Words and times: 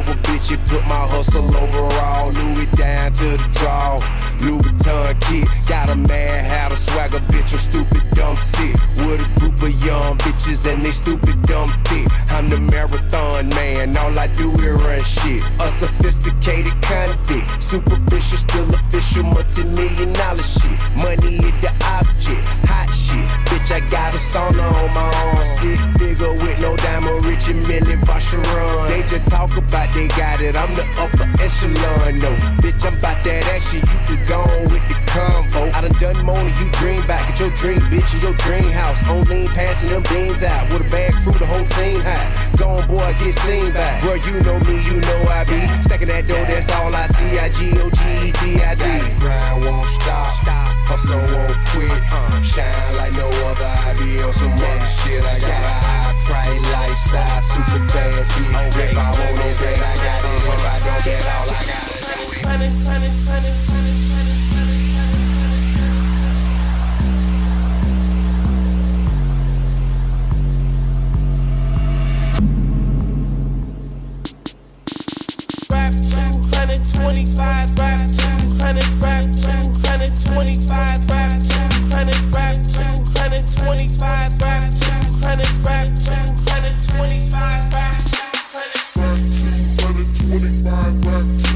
over 0.00 0.16
bitch, 0.22 0.50
and 0.52 0.66
put 0.66 0.82
my 0.86 1.04
hustle 1.12 1.44
over 1.44 1.80
overall. 1.80 2.32
Louis 2.32 2.66
down 2.72 3.12
to 3.12 3.36
the 3.36 3.48
draw. 3.52 4.00
Louis 4.40 4.62
Vuitton 4.62 5.20
kit, 5.20 5.48
got 5.68 5.90
a 5.90 5.94
mad 5.94 6.44
hat, 6.44 6.72
a 6.72 6.76
swagger 6.76 7.20
bitch, 7.30 7.52
I'm 7.52 7.58
stupid, 7.58 8.10
dumb 8.12 8.36
sick. 8.36 8.74
With 8.96 9.20
a 9.20 9.40
group 9.40 9.60
of 9.62 9.74
young 9.84 10.16
bitches 10.18 10.70
and 10.70 10.82
they 10.82 10.92
stupid, 10.92 11.42
dumb 11.42 11.70
thick. 11.84 12.06
I'm 12.30 12.48
the 12.48 12.58
marathon 12.72 13.48
man, 13.50 13.96
all 13.96 14.18
I 14.18 14.26
do 14.28 14.50
is 14.52 14.82
run 14.82 15.02
shit. 15.04 15.42
A 15.60 15.68
sophisticated 15.68 16.76
convict, 16.82 17.62
superficial, 17.62 18.38
still 18.38 18.74
official, 18.74 19.24
multi-million 19.24 20.12
dollar 20.14 20.42
shit. 20.42 20.72
Money 20.96 21.36
is 21.36 21.56
the 21.60 21.70
object, 21.84 22.42
I 23.70 23.78
got 23.78 24.12
a 24.12 24.18
sauna 24.18 24.66
on 24.66 24.90
my 24.94 25.06
arm. 25.06 25.46
Sick 25.46 25.78
figure 25.96 26.32
with 26.32 26.58
no 26.60 26.76
diamond, 26.76 27.24
rich 27.24 27.46
and 27.48 27.62
million 27.68 28.00
run. 28.00 28.88
They 28.88 29.02
just 29.02 29.28
talk 29.28 29.56
about 29.56 29.94
they 29.94 30.08
got 30.08 30.40
it, 30.40 30.56
I'm 30.56 30.74
the 30.74 30.86
upper 30.98 31.30
echelon. 31.38 32.18
No, 32.18 32.34
bitch, 32.58 32.84
I'm 32.84 32.98
about 32.98 33.22
that 33.22 33.46
action. 33.46 33.78
You 33.78 33.98
could 34.06 34.26
go 34.26 34.42
with 34.66 34.82
the 34.90 34.98
combo. 35.14 35.70
I 35.70 35.86
done 35.86 35.94
done 36.02 36.26
more 36.26 36.42
than 36.42 36.54
you 36.58 36.68
dream 36.72 37.06
back 37.06 37.30
at 37.30 37.38
your 37.38 37.50
dream, 37.50 37.78
bitch, 37.94 38.10
in 38.14 38.20
your 38.20 38.34
dream 38.42 38.72
house. 38.72 39.06
On 39.08 39.22
lean, 39.30 39.46
passing 39.48 39.90
them 39.90 40.02
beans 40.10 40.42
out 40.42 40.68
with 40.70 40.82
a 40.82 40.90
bag 40.90 41.14
crew, 41.22 41.32
the 41.38 41.46
whole 41.46 41.66
team 41.78 42.00
high. 42.00 42.56
Gone, 42.56 42.86
boy, 42.88 43.14
get 43.22 43.34
seen 43.46 43.72
back. 43.72 44.02
Bro, 44.02 44.14
you 44.26 44.40
know 44.42 44.58
me, 44.66 44.82
you 44.82 44.98
know 44.98 45.20
I 45.30 45.44
be. 45.44 45.62
Stacking 45.86 46.08
that 46.08 46.26
dough, 46.26 46.44
that's 46.50 46.72
all 46.74 46.92
I 46.92 47.06
see. 47.06 47.38
I 47.38 47.48
G 47.48 47.78
O 47.78 47.88
G 47.88 48.02
E 48.26 48.32
T 48.32 48.62
I 48.62 48.74
D. 48.74 48.82
Grind 49.20 49.64
won't 49.64 49.86
stop. 50.02 50.79
Hustle 50.90 51.22
won't 51.22 51.54
quit. 51.70 52.02
Shine 52.42 52.96
like 52.96 53.12
no 53.14 53.30
other. 53.46 53.72
I 53.86 53.94
be 53.94 54.20
on 54.22 54.32
some 54.32 54.50
other 54.50 54.90
shit. 54.98 55.22
I 55.22 55.38
got 55.38 55.46
a 55.46 55.78
high 55.86 56.18
price 56.26 56.66
lifestyle, 56.74 57.42
super 57.42 57.78
bad 57.94 58.26
feet. 58.26 58.50
If 58.74 58.98
I 58.98 59.06
want 59.06 59.38
it, 59.38 59.54
then 59.62 59.78
I 59.78 59.94
got 60.02 60.24
it. 60.26 60.42
If 60.50 60.66
I 60.66 60.82
don't 60.82 61.04
get 61.06 61.22
all 61.30 61.46
I 61.46 61.62
got 61.62 61.86
it. 61.86 62.00
rap 75.70 75.92
225 75.92 77.78
rap 77.78 78.00
200 78.10 78.84
rap 79.02 79.49
225 80.30 81.10
rap 81.10 81.32
200 81.90 82.14
rap 82.30 82.54
225 82.70 84.42
rap 84.42 84.62
200 84.70 85.66
rap 85.66 85.88
225 85.90 87.74
rap 87.74 88.00
You 91.42 91.49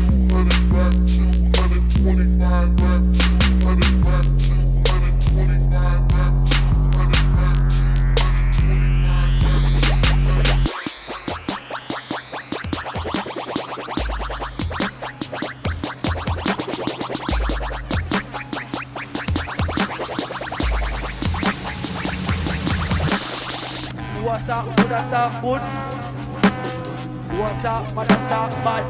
talk 27.64 27.94
bad, 27.94 28.12
I 28.12 28.14
talk 28.28 28.50
bad. 28.62 28.84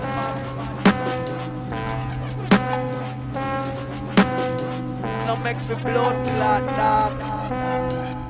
No 5.27 5.37
makes 5.37 5.69
me 5.69 5.77
blood 5.77 6.27
clot, 6.27 6.63
dog. 6.77 8.24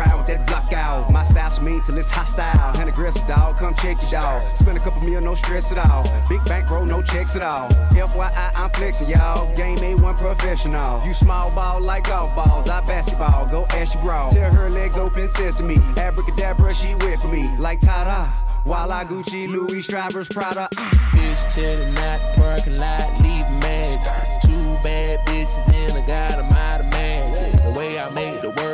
Ride 0.00 0.16
with 0.16 0.26
that 0.26 0.46
block 0.46 0.72
out. 0.72 1.10
My 1.10 1.24
style's 1.24 1.60
mean 1.60 1.82
till 1.82 1.98
it's 1.98 2.10
hostile. 2.10 2.80
And 2.80 2.88
aggressive 2.88 3.26
dog, 3.26 3.58
come 3.58 3.74
check 3.74 4.02
it 4.02 4.14
out. 4.14 4.40
Spend 4.56 4.76
a 4.76 4.80
couple 4.80 5.02
mil, 5.02 5.20
no 5.20 5.34
stress 5.34 5.72
at 5.72 5.78
all. 5.78 6.02
Big 6.28 6.42
bank 6.44 6.60
bankroll, 6.60 6.86
no 6.86 7.02
checks 7.02 7.36
at 7.36 7.42
all. 7.42 7.68
FYI, 7.92 8.52
I'm 8.56 8.70
flexing, 8.70 9.08
y'all. 9.08 9.54
Game 9.56 9.78
A1 9.78 10.16
professional. 10.18 11.04
You 11.06 11.14
small 11.14 11.50
ball 11.50 11.80
like 11.80 12.04
golf 12.04 12.34
balls. 12.34 12.68
I 12.68 12.80
basketball, 12.82 13.48
go 13.48 13.66
ask 13.70 13.94
your 13.94 14.02
bra. 14.02 14.30
Tell 14.30 14.52
her 14.52 14.70
legs 14.70 14.98
open 14.98 15.28
sesame. 15.28 15.78
Abracadabra, 15.96 16.74
she 16.74 16.94
wet 16.96 17.24
me. 17.30 17.50
Like 17.58 17.80
ta-da. 17.80 18.26
While 18.64 18.92
I 18.92 19.04
Gucci, 19.04 19.48
Louis, 19.48 19.82
Strivers, 19.82 20.28
Prada. 20.28 20.68
Ah. 20.76 20.90
Bitch 21.14 21.54
telling 21.54 21.94
not 21.94 22.20
parking 22.36 22.76
lot, 22.78 23.20
leave 23.22 23.48
magic. 23.62 24.12
Two 24.42 24.62
bad 24.84 25.18
bitches 25.26 25.68
in 25.72 25.96
a 25.96 26.06
god, 26.06 26.34
I'm 26.34 26.52
out 26.52 26.84
magic. 26.90 27.60
The 27.62 27.70
way 27.78 27.98
I 27.98 28.10
make 28.10 28.42
the 28.42 28.50
word 28.50 28.69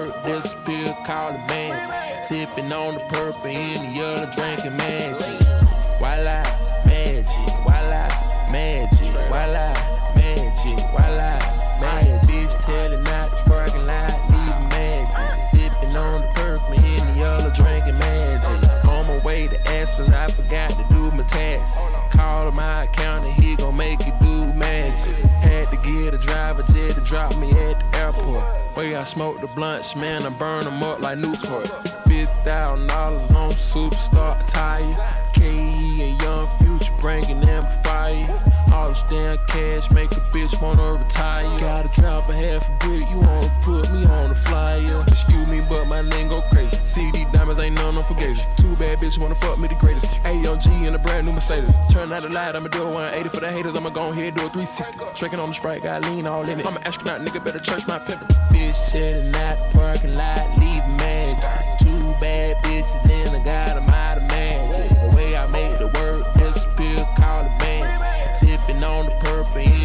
Sipping 2.26 2.72
on 2.72 2.94
the 2.94 3.00
purple 3.08 3.46
in 3.46 3.74
the 3.74 3.98
yellow, 3.98 4.26
drinking 4.34 4.76
magic. 4.78 5.46
Voila, 6.00 6.42
magic. 6.84 7.24
Voila, 7.62 8.08
magic. 8.50 9.14
Voila, 9.30 9.72
magic. 10.16 10.78
Voila, 10.90 11.38
magic. 11.78 12.20
Bitch 12.26 12.64
telling 12.64 13.04
not 13.04 13.28
parking 13.46 13.86
lot, 13.86 14.10
leave 14.32 14.70
magic. 14.70 15.40
Sipping 15.40 15.96
on 15.96 16.20
the 16.20 16.26
purple 16.34 16.74
in 16.74 17.06
the 17.06 17.14
yellow, 17.16 17.50
drinking 17.54 17.96
magic. 17.96 18.84
On 18.86 19.06
my 19.06 19.24
way 19.24 19.46
to 19.46 19.60
Aspen, 19.70 20.12
I 20.12 20.26
forgot 20.26 20.70
to 20.70 20.84
do 20.92 21.16
my 21.16 21.22
tax. 21.28 21.76
Call 22.10 22.50
my 22.50 22.82
accountant, 22.86 23.34
he 23.34 23.54
gon' 23.54 23.76
make 23.76 24.00
it 24.00 24.18
do 24.18 24.52
magic. 24.54 25.16
Had 25.30 25.68
to 25.68 25.76
get 25.76 26.12
a 26.12 26.18
driver 26.18 26.64
jet 26.72 26.90
to 26.96 27.00
drop 27.02 27.36
me 27.36 27.52
at 27.52 27.78
the 27.78 27.98
airport. 27.98 28.42
Where 28.74 28.98
I 28.98 29.04
smoke 29.04 29.40
the 29.40 29.46
blunts, 29.46 29.94
man, 29.94 30.26
I 30.26 30.30
burn 30.30 30.64
them 30.64 30.82
up 30.82 31.00
like 31.00 31.18
Newport. 31.18 31.70
Thousand 32.44 32.86
dollars 32.88 33.30
on 33.32 33.50
superstar 33.52 34.40
attire. 34.46 35.16
KE 35.34 36.02
and 36.02 36.22
Young 36.22 36.48
Future 36.58 36.92
bringing 37.00 37.40
them 37.40 37.64
fire. 37.84 38.26
All 38.72 38.88
this 38.88 39.02
damn 39.08 39.38
cash 39.46 39.90
make 39.90 40.10
a 40.12 40.20
bitch 40.32 40.60
wanna 40.60 41.02
retire. 41.02 41.44
Gotta 41.60 41.88
drop 42.00 42.28
a 42.28 42.34
half 42.34 42.68
a 42.68 42.72
brick, 42.84 43.08
you 43.10 43.18
wanna 43.18 43.50
put 43.62 43.90
me 43.92 44.04
on 44.06 44.28
the 44.28 44.34
flyer. 44.34 45.02
Excuse 45.08 45.48
me, 45.48 45.60
but 45.68 45.86
my 45.86 46.02
name 46.02 46.28
go 46.28 46.40
crazy. 46.52 46.76
CD 46.84 47.26
diamonds 47.32 47.60
ain't 47.60 47.76
none 47.76 47.96
unforgiving. 47.96 48.36
Two 48.56 48.74
bad 48.76 48.98
bitches 48.98 49.18
wanna 49.18 49.34
fuck 49.34 49.58
me 49.58 49.68
the 49.68 49.74
greatest. 49.76 50.12
AMG 50.24 50.86
in 50.86 50.94
a 50.94 50.98
brand 50.98 51.26
new 51.26 51.32
Mercedes. 51.32 51.74
Turn 51.92 52.12
out 52.12 52.22
the 52.22 52.28
light, 52.28 52.54
I'ma 52.54 52.68
do 52.68 52.82
a 52.82 52.86
180 52.86 53.28
for 53.28 53.40
the 53.40 53.50
haters. 53.50 53.76
I'ma 53.76 53.90
go 53.90 54.10
ahead 54.10 54.34
do 54.34 54.46
a 54.46 54.48
360. 54.48 54.98
Drinking 55.18 55.40
on 55.40 55.48
the 55.48 55.54
sprite, 55.54 55.82
got 55.82 56.04
lean 56.04 56.26
all 56.26 56.42
in 56.48 56.60
it. 56.60 56.66
I'm 56.66 56.76
an 56.76 56.82
astronaut, 56.84 57.20
nigga, 57.20 57.44
better 57.44 57.60
church 57.60 57.86
my 57.86 57.98
pimpin'. 57.98 58.26
Bitch 58.50 58.74
sitting 58.74 59.34
at 59.34 59.56
the 59.56 59.78
parking 59.78 60.14
lot, 60.14 60.58
leave 60.58 60.86
magic. 60.98 61.75
Bad 62.20 62.56
bitches 62.64 63.10
in 63.10 63.32
the 63.32 63.40
god, 63.40 63.76
I'm 63.76 63.88
out 63.90 64.16
of 64.16 64.24
magic. 64.28 64.88
The 64.98 65.16
way 65.16 65.36
I 65.36 65.46
make 65.46 65.78
the 65.78 65.88
word 65.88 66.24
disappear, 66.38 67.06
call 67.16 67.44
it 67.44 67.52
magic. 67.60 68.36
Sipping 68.36 68.82
on 68.82 69.04
the 69.04 69.10
purple 69.20 69.75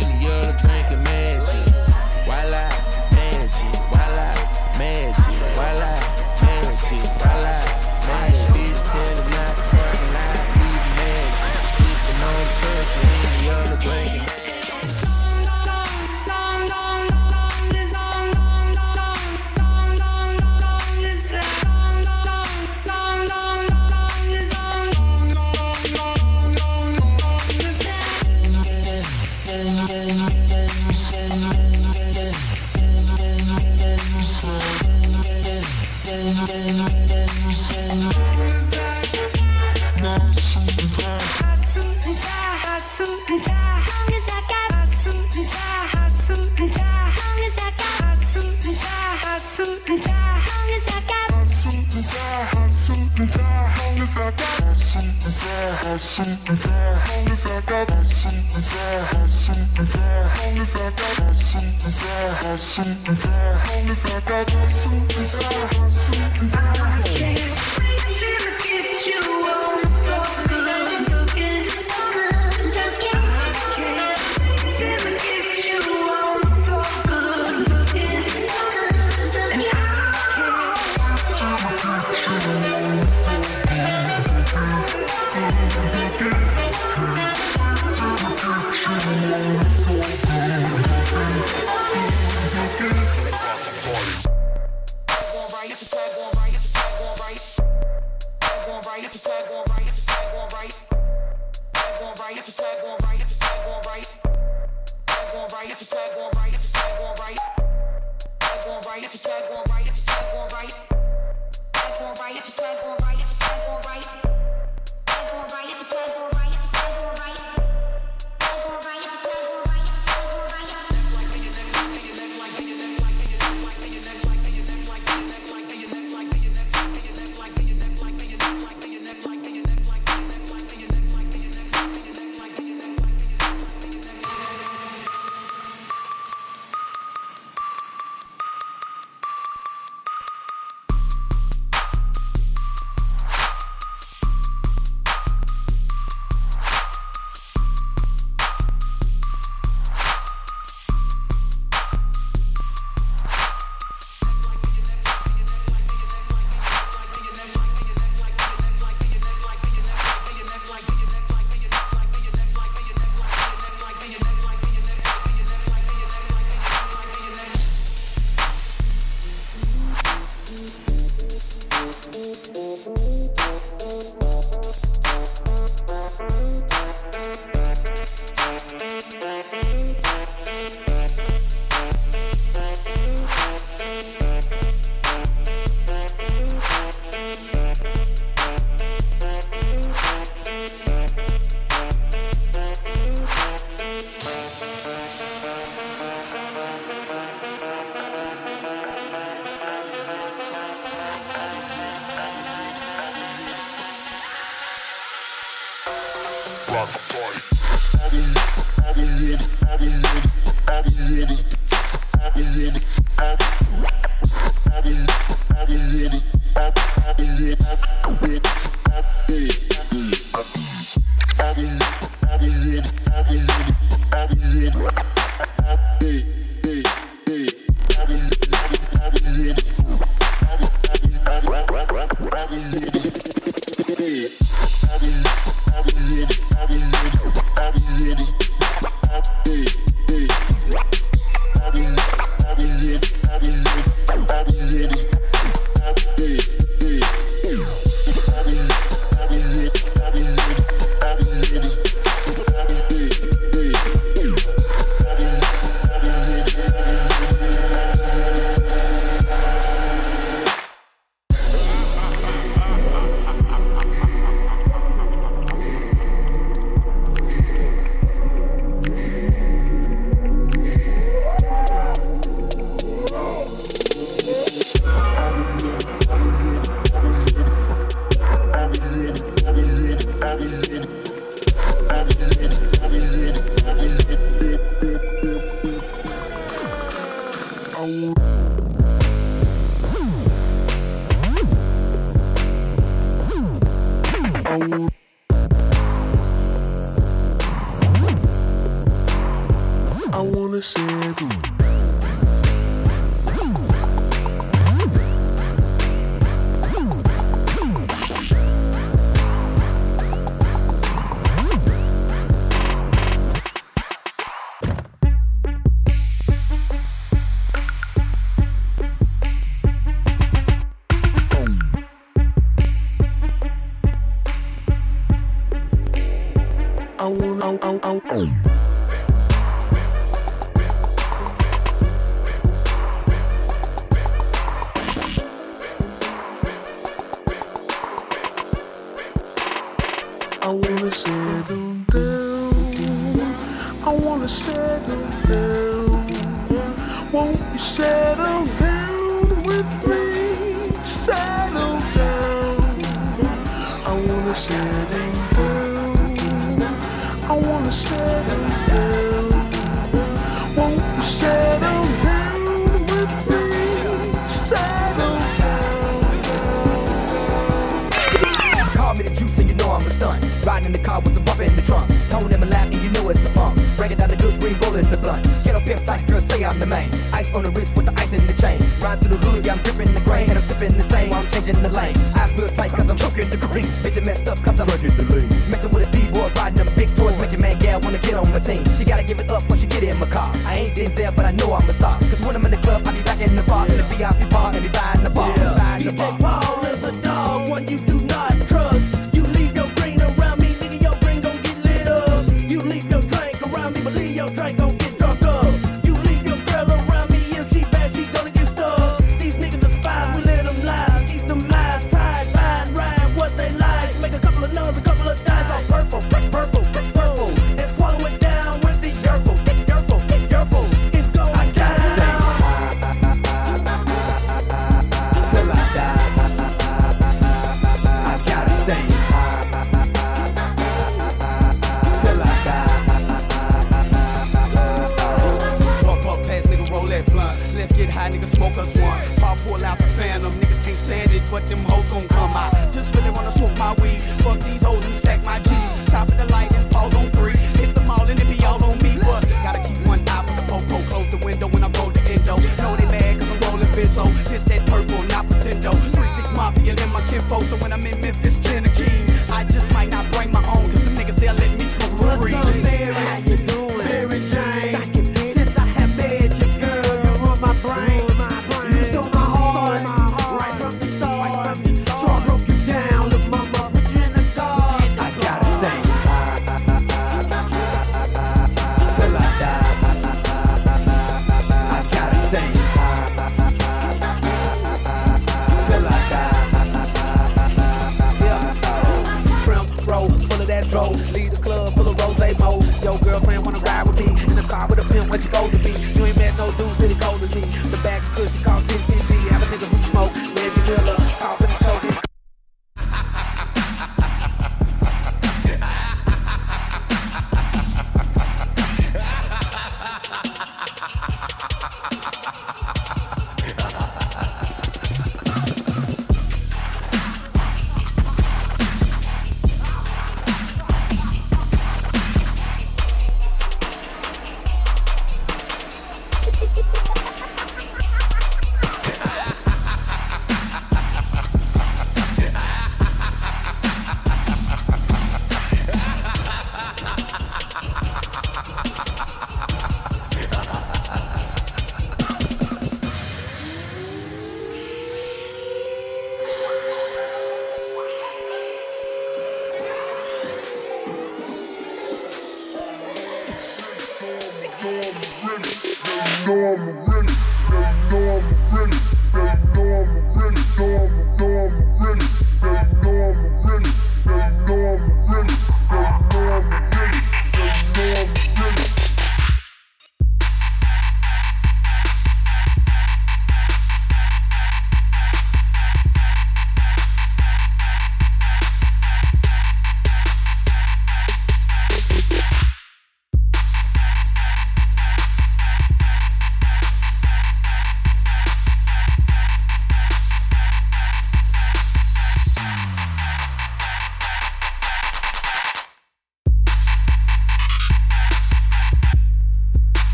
Yeah. 67.04 67.81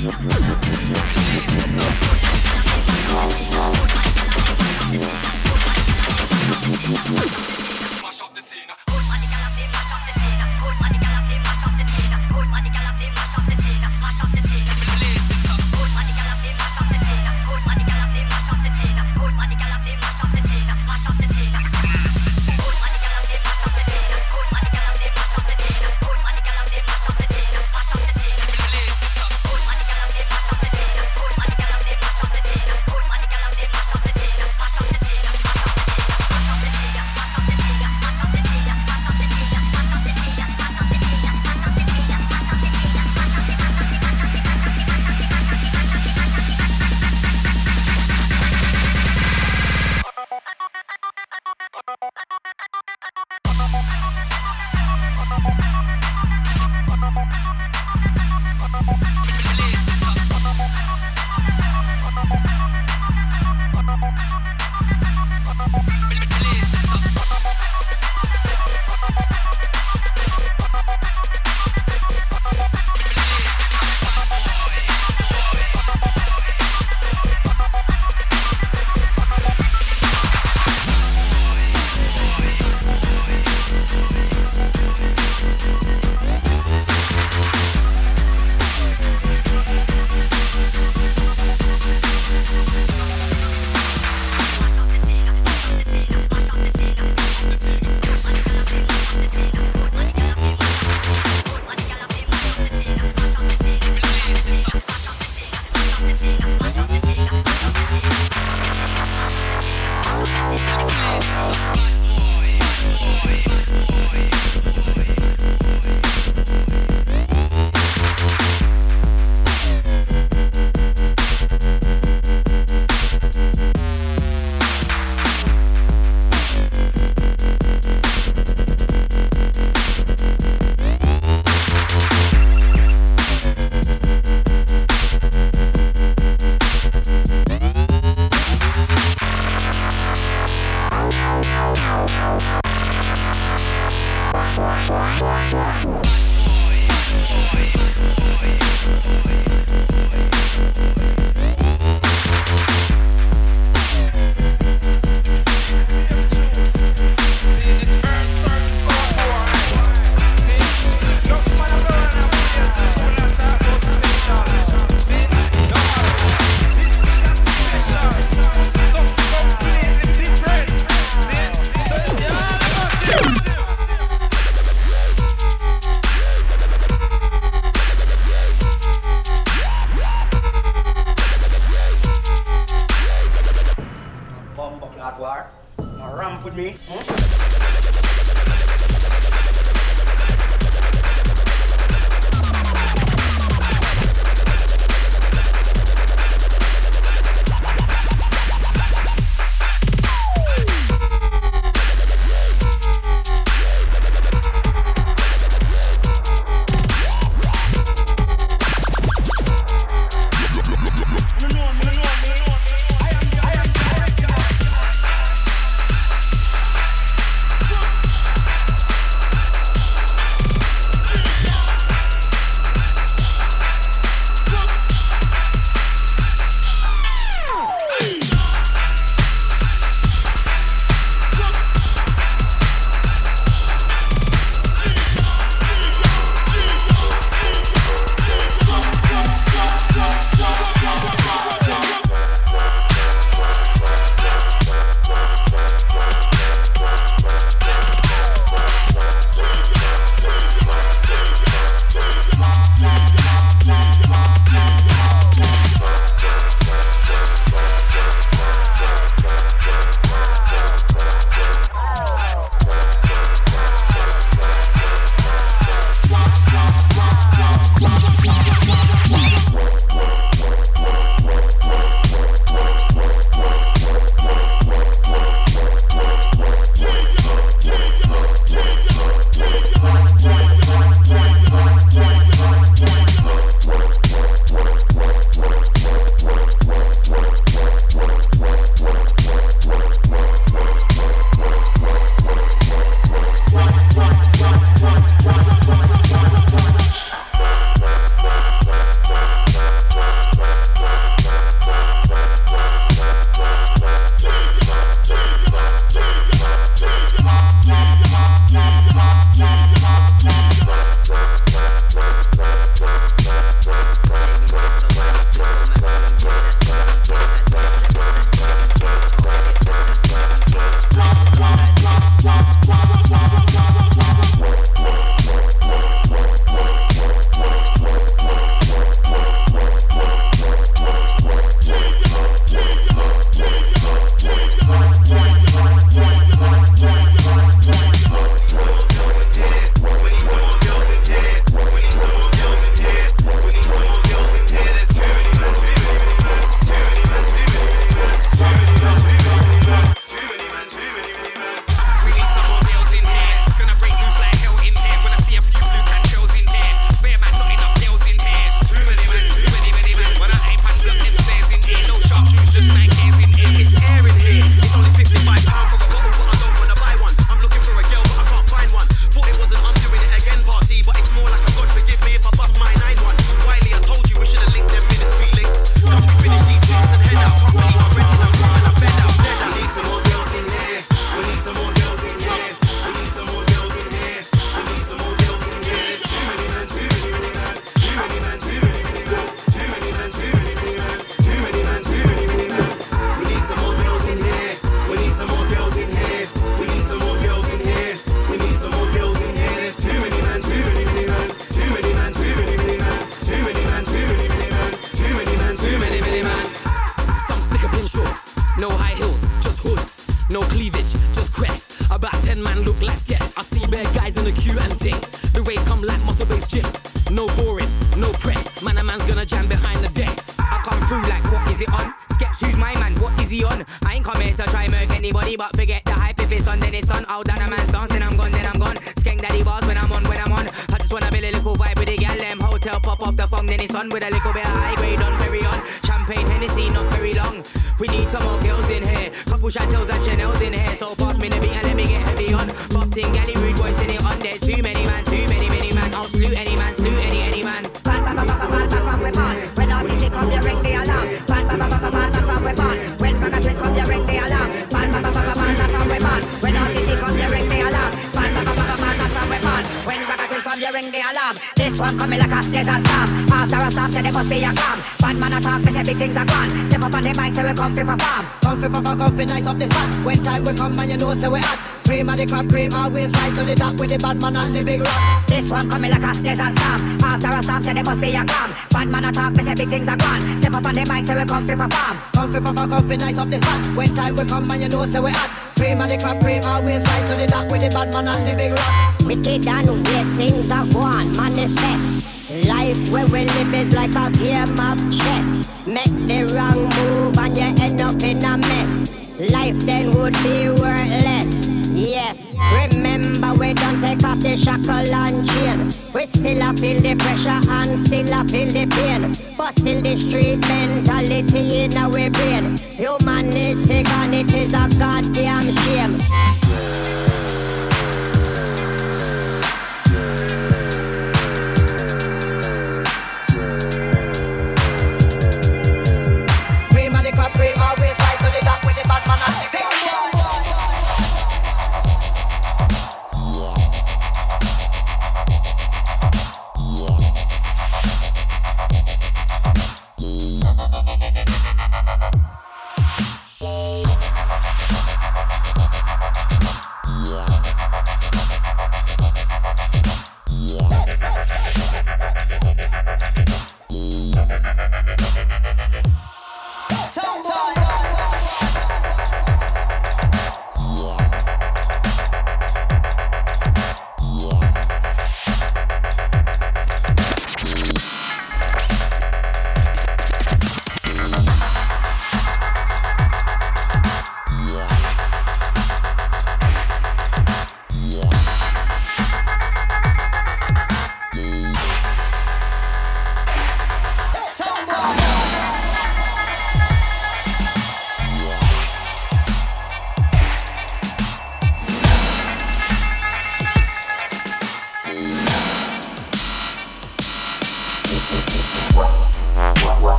Yeah. 0.00 0.37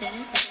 Check, 0.00 0.43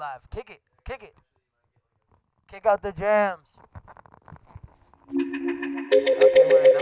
live. 0.00 0.20
Kick 0.34 0.48
it. 0.48 0.62
Kick 0.86 1.02
it. 1.02 1.14
Kick 2.50 2.64
out 2.64 2.80
the 2.82 2.90
jams. 2.90 3.46
Okay, 6.22 6.79